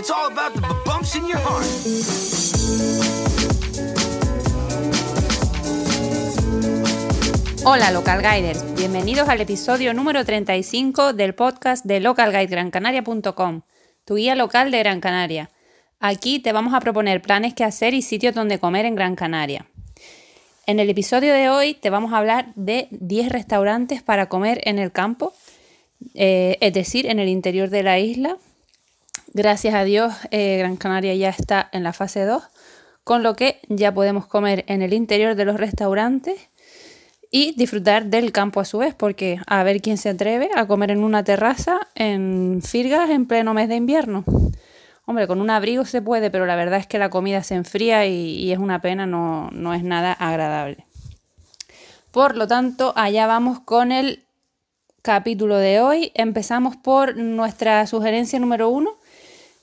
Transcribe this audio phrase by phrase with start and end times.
[0.00, 1.18] Bumps.
[7.64, 13.60] Hola Local Guiders, bienvenidos al episodio número 35 del podcast de localguidegrancanaria.com,
[14.06, 15.50] tu guía local de Gran Canaria.
[15.98, 19.66] Aquí te vamos a proponer planes que hacer y sitios donde comer en Gran Canaria.
[20.66, 24.78] En el episodio de hoy te vamos a hablar de 10 restaurantes para comer en
[24.78, 25.34] el campo,
[26.14, 28.38] eh, es decir, en el interior de la isla.
[29.32, 32.42] Gracias a Dios, eh, Gran Canaria ya está en la fase 2,
[33.04, 36.50] con lo que ya podemos comer en el interior de los restaurantes
[37.30, 40.90] y disfrutar del campo a su vez, porque a ver quién se atreve a comer
[40.90, 44.24] en una terraza en Firgas en pleno mes de invierno.
[45.06, 48.06] Hombre, con un abrigo se puede, pero la verdad es que la comida se enfría
[48.06, 50.86] y, es una pena, no, no es nada agradable.
[52.10, 54.24] Por lo tanto, allá vamos con el
[55.02, 56.10] capítulo de hoy.
[56.14, 58.99] Empezamos por nuestra sugerencia número uno.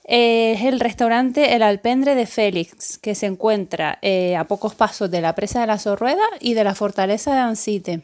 [0.07, 5.19] Es el restaurante El Alpendre de Félix, que se encuentra eh, a pocos pasos de
[5.19, 8.01] la presa de la Sorrueda y de la fortaleza de Ancite.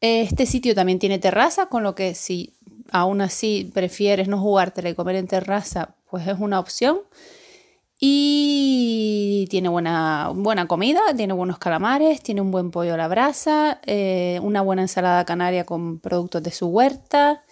[0.00, 2.54] Este sitio también tiene terraza, con lo que si
[2.92, 7.00] aún así prefieres no jugártela y comer en terraza, pues es una opción.
[7.98, 13.80] Y tiene buena, buena comida, tiene buenos calamares, tiene un buen pollo a la brasa,
[13.84, 17.44] eh, una buena ensalada canaria con productos de su huerta.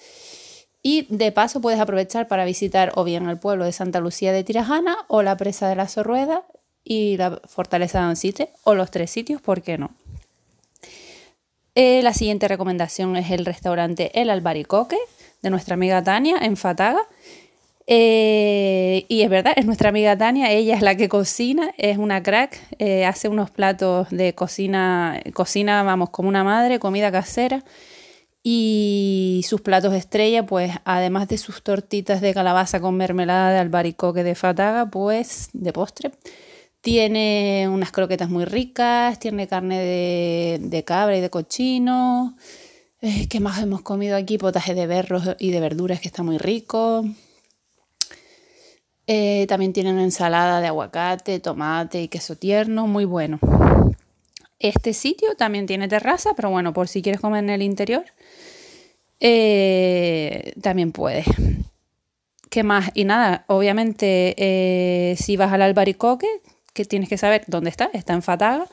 [0.83, 4.45] Y de paso puedes aprovechar para visitar o bien el pueblo de Santa Lucía de
[4.45, 6.45] Tirajana o la presa de la Sorrueda
[6.85, 9.91] y la fortaleza de Ancite o los tres sitios, ¿por qué no?
[11.75, 14.99] Eh, la siguiente recomendación es el restaurante El Albaricoque
[15.43, 17.03] de nuestra amiga Tania en Fataga.
[17.87, 22.23] Eh, y es verdad, es nuestra amiga Tania, ella es la que cocina, es una
[22.23, 27.63] crack, eh, hace unos platos de cocina, cocina, vamos, como una madre, comida casera.
[28.51, 34.25] Y sus platos estrella, pues además de sus tortitas de calabaza con mermelada de albaricoque
[34.25, 36.13] de fataga, pues de postre,
[36.81, 42.39] tiene unas croquetas muy ricas, tiene carne de, de cabra y de cochino.
[43.03, 44.39] Eh, ¿Qué más hemos comido aquí?
[44.39, 47.05] Potaje de berros y de verduras que está muy rico.
[49.07, 53.41] Eh, también tienen ensalada de aguacate, tomate y queso tierno, muy bueno.
[54.59, 58.05] Este sitio también tiene terraza, pero bueno, por si quieres comer en el interior,
[59.21, 61.27] eh, también puedes.
[62.51, 62.91] ¿Qué más?
[62.95, 66.29] Y nada, obviamente eh, si vas al albaricoque,
[66.73, 68.67] que tienes que saber dónde está, está en Fataga,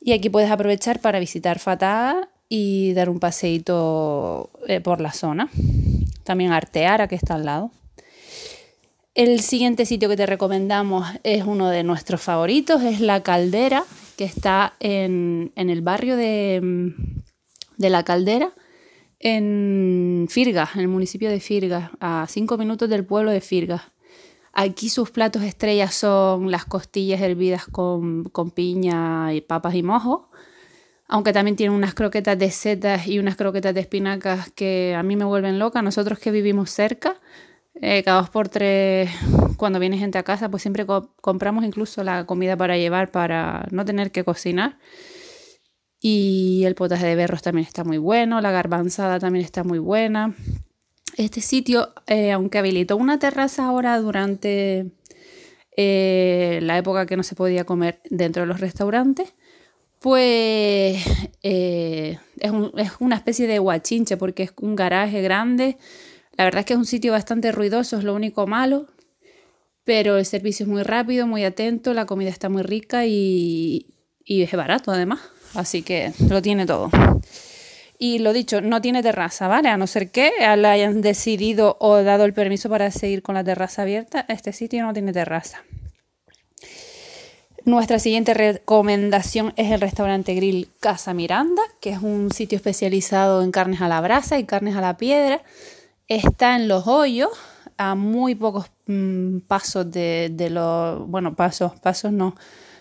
[0.00, 4.50] y aquí puedes aprovechar para visitar Fataga y dar un paseíto
[4.82, 5.48] por la zona.
[6.24, 7.70] También Arteara, que está al lado.
[9.14, 13.84] El siguiente sitio que te recomendamos es uno de nuestros favoritos, es La Caldera,
[14.16, 16.84] que está en, el barrio de,
[17.78, 18.52] La Caldera,
[19.18, 23.82] en Firgas, en el municipio de Firgas, a cinco minutos del pueblo de Firgas.
[24.52, 30.30] Aquí sus platos estrellas son las costillas hervidas con, con piña y papas y mojo,
[31.08, 35.16] aunque también tienen unas croquetas de setas y unas croquetas de espinacas que a mí
[35.16, 35.82] me vuelven loca.
[35.82, 37.20] Nosotros que vivimos cerca,
[37.80, 39.10] eh, cada dos por tres,
[39.56, 40.86] cuando viene gente a casa, pues siempre
[41.20, 44.78] compramos incluso la comida para llevar para no tener que cocinar.
[46.00, 50.34] Y el potaje de berros también está muy bueno, la garbanzada también está muy buena.
[51.16, 54.92] Este sitio, eh, aunque habilitó una terraza ahora durante
[55.76, 59.34] eh, la época que no se podía comer dentro de los restaurantes,
[60.00, 61.02] pues
[61.42, 62.52] es, es,
[63.00, 65.78] una especie de guachinche porque es un garaje grande
[66.36, 68.86] la verdad es que es un sitio bastante ruidoso, es lo único malo,
[69.84, 73.86] pero el servicio es muy rápido, muy atento, la comida está muy rica y,
[74.26, 75.20] es barato además,
[75.54, 76.90] así que lo tiene todo.
[77.98, 79.68] Y lo dicho, no tiene terraza, ¿vale?
[79.68, 83.44] A no ser que le hayan decidido o dado el permiso para seguir con la
[83.44, 85.62] terraza abierta, este sitio no tiene terraza.
[87.66, 93.52] Nuestra siguiente recomendación es el restaurante Grill Casa Miranda, que es un sitio especializado en
[93.52, 95.40] carnes a la brasa y carnes a la piedra.
[96.08, 97.30] Está en los hoyos,
[97.78, 102.34] a muy pocos mm, pasos de, los, bueno, pasos, pasos no,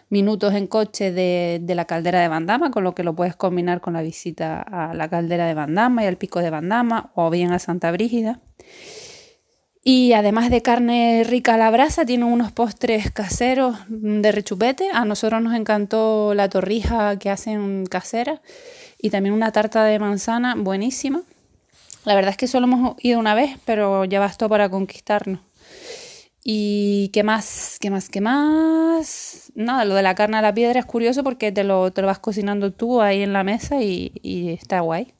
[0.09, 3.93] minutos en coche de, la caldera de Bandama, con lo que lo puedes combinar con
[3.93, 7.59] la visita a la caldera de Bandama y al pico de Bandama, o bien a
[7.59, 8.39] Santa Brígida.
[9.85, 14.89] Y además de carne rica a la brasa, tiene unos postres caseros de rechupete.
[14.93, 18.41] A nosotros nos encantó la torrija que hacen casera
[18.97, 21.23] y también una tarta de manzana buenísima.
[22.05, 25.39] La verdad es que solo hemos ido una vez, pero ya bastó para conquistarnos.
[26.43, 27.77] ¿Y qué más?
[27.79, 28.09] ¿Qué más?
[28.09, 29.51] ¿Qué más?
[29.55, 32.07] Nada, lo de la carne a la piedra es curioso porque te lo, te lo
[32.07, 34.11] vas cocinando tú ahí en la mesa y,
[34.61, 35.13] está guay.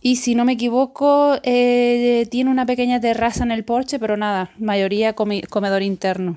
[0.00, 4.50] Y si no me equivoco, eh, tiene una pequeña terraza en el porche, pero nada,
[4.58, 6.36] mayoría comedor interno.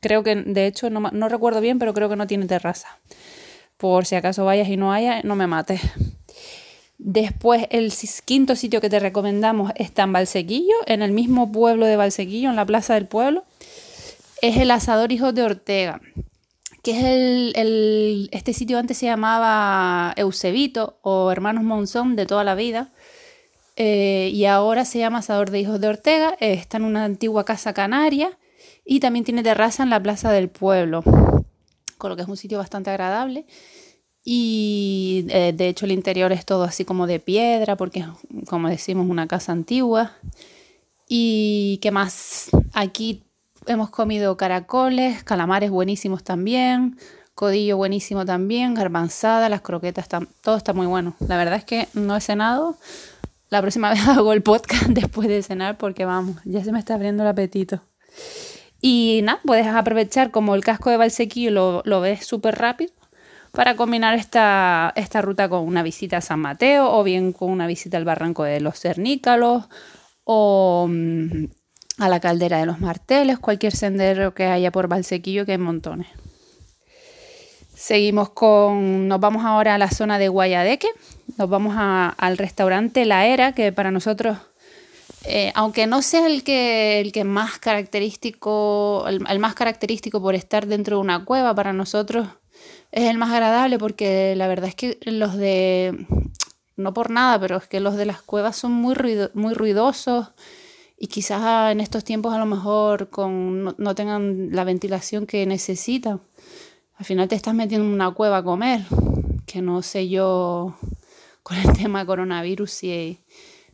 [0.00, 2.88] Creo que, de hecho, no, no, recuerdo bien, pero creo que no tiene terraza.
[3.76, 5.82] Por si acaso vayas y no haya, no me mates.
[7.04, 7.92] Después, el
[8.24, 12.56] quinto sitio que te recomendamos está en Valsequillo, en el mismo pueblo de Valsequillo, en
[12.56, 13.44] la plaza del pueblo.
[14.40, 16.00] Es el Asador Hijos de Ortega
[16.82, 22.56] que es el, este sitio antes se llamaba Eusebito o Hermanos Monzón de toda la
[22.56, 22.90] vida.
[23.76, 26.36] Eh, y ahora se llama Asador de Hijos de Ortega.
[26.40, 28.36] Está en una antigua casa canaria
[28.84, 31.02] y también tiene terraza en la plaza del pueblo,
[31.98, 33.46] con lo que es un sitio bastante agradable.
[34.24, 38.06] Y eh, de hecho el interior es todo así como de piedra, porque es,
[38.46, 40.12] como decimos, una casa antigua.
[41.08, 43.24] Y qué más, aquí
[43.66, 46.98] hemos comido caracoles, calamares buenísimos también,
[47.34, 50.08] codillo buenísimo también, garbanzada, las croquetas,
[50.40, 51.14] todo está muy bueno.
[51.20, 52.76] La verdad es que no he cenado.
[53.50, 56.94] La próxima vez hago el podcast después de cenar porque vamos, ya se me está
[56.94, 57.82] abriendo el apetito.
[58.80, 62.92] Y nada, puedes aprovechar como el casco de Valsequillo lo, lo ves súper rápido
[63.52, 67.66] para combinar esta, esta ruta con una visita a San Mateo o bien con una
[67.66, 69.64] visita al barranco de los Cernícalos
[70.24, 71.44] o mm,
[71.98, 76.08] a la caldera de los marteles, cualquier sendero que haya por Valsequillo, que hay montones.
[77.74, 80.88] Seguimos con, nos vamos ahora a la zona de Guayadeque,
[81.36, 84.38] nos vamos al restaurante La Era, que para nosotros,
[85.24, 90.66] eh, aunque no sea el que, el que más característico, el, más característico por estar
[90.66, 92.28] dentro de una cueva, para nosotros
[92.92, 96.06] es el más agradable porque la verdad es que los de,
[96.76, 98.94] no por nada, pero es que los de las cuevas son muy,
[99.32, 100.28] muy ruidosos
[100.98, 106.20] y quizás en estos tiempos a lo mejor con, no, tengan la ventilación que necesitan.
[106.94, 108.82] Al final te estás metiendo en una cueva a comer,
[109.46, 110.76] que no sé yo
[111.42, 113.18] con el tema coronavirus si,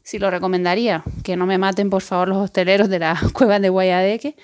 [0.03, 1.03] si lo recomendaría.
[1.25, 4.37] Que no me maten por favor los hosteleros de la cueva de Guayadeque,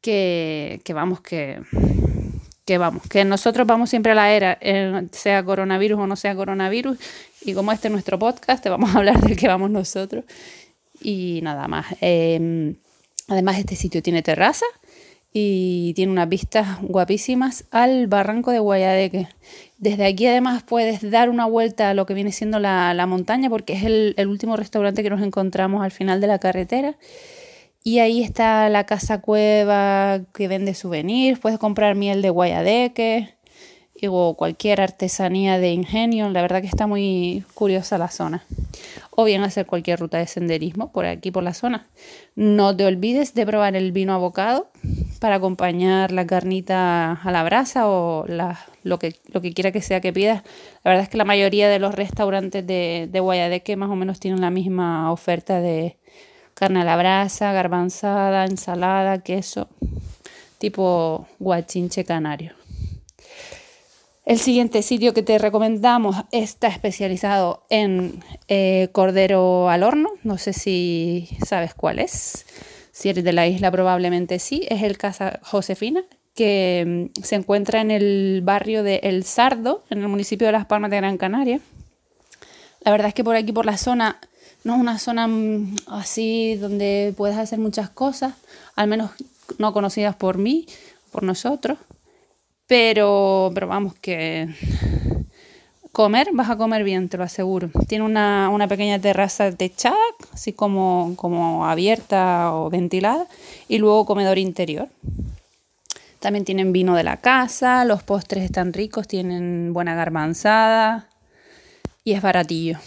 [0.00, 1.60] que, que vamos, que,
[2.66, 6.34] que vamos, que nosotros vamos siempre a la era, eh, sea coronavirus o no sea
[6.34, 6.98] coronavirus,
[7.42, 10.24] y como este es nuestro podcast, te vamos a hablar del que vamos nosotros
[11.00, 11.86] y nada más.
[12.00, 12.76] Em,
[13.28, 14.66] además, este sitio tiene terraza
[15.32, 19.28] y tiene unas vistas guapísimas al barranco de Guayadeque.
[19.78, 23.74] Desde aquí además puedes dar una vuelta a lo que viene siendo la, montaña porque
[23.74, 26.96] es el, último restaurante que nos encontramos al final de la carretera.
[27.86, 33.36] Y ahí está la casa cueva que vende souvenirs, puedes comprar miel de Guayadeque
[34.08, 36.28] o cualquier artesanía de ingenio.
[36.30, 38.44] La verdad que está muy curiosa la zona.
[39.12, 41.86] O bien hacer cualquier ruta de senderismo por aquí, por la zona.
[42.34, 44.68] No te olvides de probar el vino abocado
[45.20, 48.26] para acompañar la carnita a la brasa o
[48.82, 50.42] lo, que, lo que quiera que sea que pidas.
[50.82, 54.18] La verdad es que la mayoría de los restaurantes de, de Guayadeque más o menos
[54.18, 55.98] tienen la misma oferta de
[56.56, 59.68] carne a la brasa, garbanzada, ensalada, queso,
[60.58, 62.54] tipo guachinche canario.
[64.24, 70.10] El siguiente sitio que te recomendamos está especializado en eh, cordero al horno.
[70.24, 72.46] No sé si sabes cuál es.
[72.90, 74.66] Si eres de la isla probablemente sí.
[74.68, 76.02] Es el Casa Josefina,
[76.34, 80.66] que mm, se encuentra en el barrio de El Sardo, en el municipio de Las
[80.66, 81.60] Palmas de Gran Canaria.
[82.80, 84.18] La verdad es que por aquí, por la zona,
[84.64, 88.34] no es una zona mm, así donde puedes hacer muchas cosas,
[88.74, 89.10] al menos
[89.58, 90.66] no conocidas por mí,
[91.12, 91.78] por nosotros.
[92.66, 94.48] Pero, pero vamos, que
[95.96, 97.70] comer, vas a comer bien, te lo aseguro.
[97.88, 99.96] Tiene una, pequeña terraza techada,
[100.34, 103.26] así como, como abierta o ventilada,
[103.66, 104.88] y luego comedor interior.
[106.20, 111.08] También tienen vino de la casa, los postres están ricos, tienen buena garbanzada
[112.04, 112.78] y es baratillo.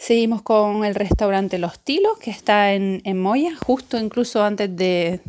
[0.00, 5.20] Seguimos con el restaurante Los Tilos, que está en, en Moya, justo incluso antes de,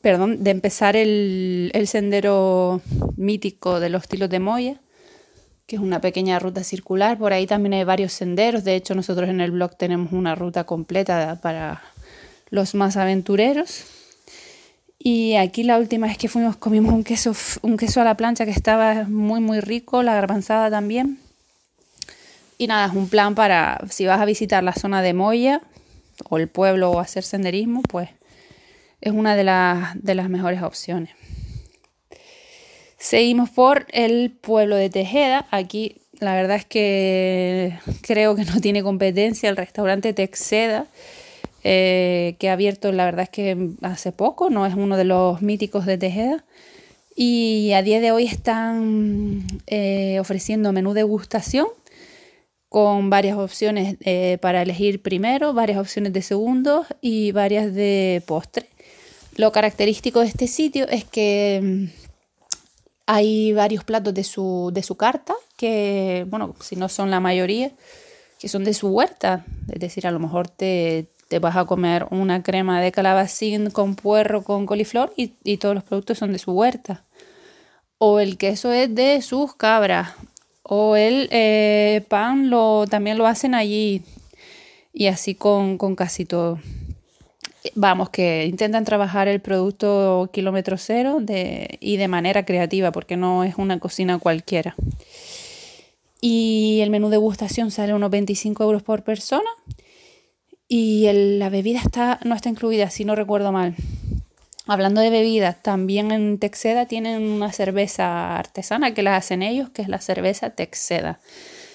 [0.00, 2.80] perdón, de empezar el, sendero
[3.16, 4.80] mítico de los tilos de Moya,
[5.66, 7.18] que es una pequeña ruta circular.
[7.18, 8.62] Por ahí también hay varios senderos.
[8.62, 11.82] De hecho, nosotros en el blog tenemos una ruta completa para
[12.50, 13.82] los más aventureros.
[14.96, 17.32] Y aquí la última vez que fuimos comimos un queso,
[17.62, 21.25] un queso a la plancha que estaba muy muy rico, la garbanzada también.
[22.58, 25.62] Y nada, es un plan para si vas a visitar la zona de Moya
[26.28, 28.08] o el pueblo o hacer senderismo, pues
[29.00, 29.44] es una de,
[29.94, 31.10] de las mejores opciones.
[32.98, 35.46] Seguimos por el pueblo de Tejeda.
[35.50, 40.86] Aquí la verdad es que creo que no tiene competencia el restaurante Texeda,
[41.62, 45.42] eh, que ha abierto la verdad es que hace poco, no es uno de los
[45.42, 46.44] míticos de Tejeda.
[47.18, 51.66] Y a día de hoy están eh, ofreciendo menú degustación
[52.76, 58.68] con varias opciones eh, para elegir primero, varias opciones de segundo y varias de postre.
[59.36, 61.84] Lo característico de este sitio es que mm,
[63.06, 67.72] hay varios platos de su, de su carta, que, bueno, si no son la mayoría,
[68.38, 69.46] que son de su huerta.
[69.72, 73.96] Es decir, a lo mejor te, te vas a comer una crema de calabacín con
[73.96, 77.04] puerro, con coliflor y, y todos los productos son de su huerta.
[77.96, 80.10] O el queso es de sus cabras
[80.68, 84.02] o el eh, pan lo, también lo hacen allí
[84.92, 86.58] y así con, casi todo.
[87.74, 91.18] Vamos, que intentan trabajar el producto kilómetro cero
[91.80, 94.74] y de manera creativa, porque no es una cocina cualquiera.
[96.20, 99.50] Y el menú de degustación sale unos 25 euros por persona.
[100.68, 103.76] Y la bebida está, no está incluida, si no recuerdo mal.
[104.68, 109.82] Hablando de bebidas, también en Texeda tienen una cerveza artesana que la hacen ellos, que
[109.82, 111.20] es la cerveza Texeda.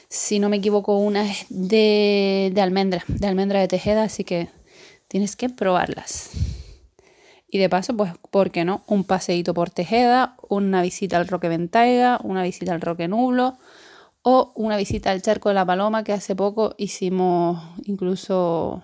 [0.09, 4.49] Si no me equivoco, una es de, de almendra, de almendra de Tejeda, así que
[5.07, 6.31] tienes que probarlas.
[7.47, 8.83] Y de paso, pues, ¿por qué no?
[8.87, 13.57] Un paseíto por Tejeda, una visita al Roque Ventaiga, una visita al Roque Nublo
[14.21, 18.83] o una visita al Charco de la Paloma, que hace poco hicimos incluso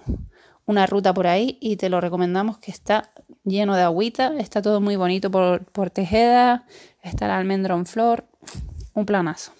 [0.65, 3.11] una ruta por ahí y te lo recomendamos que está
[3.43, 6.65] lleno de agüita, está todo muy bonito por, por Tejeda,
[7.01, 8.25] está el almendro en flor,
[8.93, 9.53] un planazo.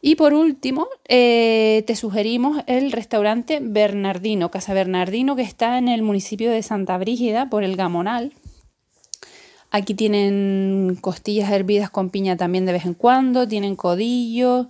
[0.00, 6.02] Y por último, eh, te sugerimos el restaurante Bernardino, Casa Bernardino, que está en el
[6.02, 8.32] municipio de Santa Brígida, por el Gamonal.
[9.72, 14.68] Aquí tienen costillas hervidas con piña también de vez en cuando, tienen codillo,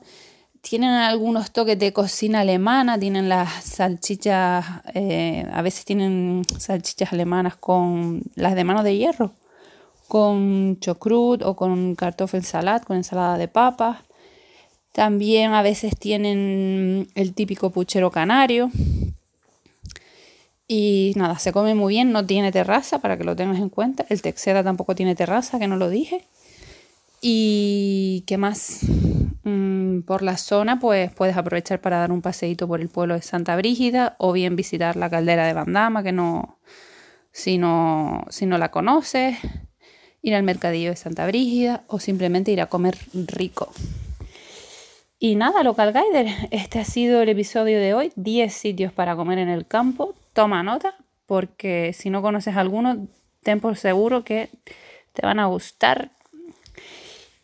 [0.69, 7.55] tienen algunos toques de cocina alemana, tienen las salchichas, eh, a veces tienen salchichas alemanas
[7.55, 9.31] con las de mano de hierro,
[10.09, 13.99] con chocrut o con cartoffel salad, con ensalada de papas.
[14.91, 18.73] También a veces tienen el típico puchero canario.
[20.67, 24.05] Y nada, se come muy bien, no tiene terraza para que lo tengas en cuenta.
[24.09, 26.25] El Texeda tampoco tiene terraza, que no lo dije.
[27.21, 28.81] ¿Y qué más?
[29.45, 33.23] Mm, por la zona, pues puedes aprovechar para dar un paseíto por el pueblo de
[33.23, 36.59] Santa Brígida o bien visitar la caldera de Bandama, que no,
[37.33, 39.39] si no, si no la conoces,
[40.23, 43.73] ir al mercadillo de Santa Brígida o simplemente ir a comer rico.
[45.19, 48.13] Y nada, Local Guider, este ha sido el episodio de hoy.
[48.17, 50.15] 10 sitios para comer en el campo.
[50.33, 50.95] Toma nota,
[51.25, 53.07] porque si no conoces alguno,
[53.43, 54.51] ten por seguro que
[55.15, 56.11] te van a gustar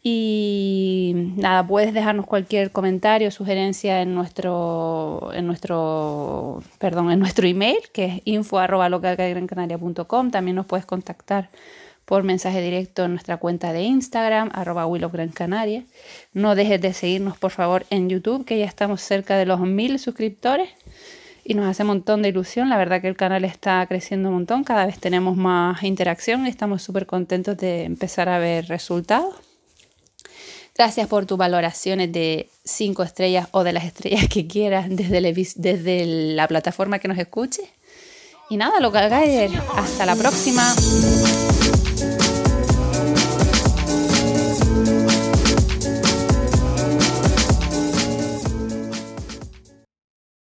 [0.04, 7.78] y nada, puedes dejarnos cualquier comentario, sugerencia en nuestro, en nuestro, perdón, en nuestro email,
[7.92, 10.32] que es info.localgrancanaria.com.
[10.32, 11.50] También nos puedes contactar
[12.04, 14.88] por mensaje directo en nuestra cuenta de Instagram, arroba
[15.34, 15.84] Canaria.
[16.32, 20.00] No dejes de seguirnos, por favor, en YouTube, que ya estamos cerca de los mil
[20.00, 20.68] suscriptores
[21.44, 22.68] y nos hace un montón de ilusión.
[22.68, 26.48] La verdad que el canal está creciendo un montón, cada vez tenemos más interacción y
[26.48, 29.51] estamos súper contentos de empezar a ver resultados.
[30.74, 36.48] Gracias por tus valoraciones de 5 estrellas o de las estrellas que quieras desde, la
[36.48, 37.62] plataforma que nos escuche.
[38.48, 40.74] Y nada, Local Guider, hasta la próxima.